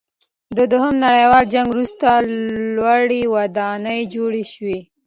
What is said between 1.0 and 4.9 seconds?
نړیوال جنګ وروسته لوړې ودانۍ جوړې شوې.